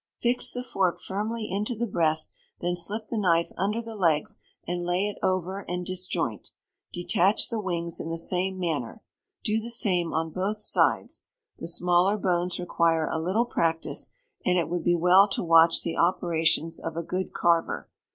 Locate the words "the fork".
0.51-0.99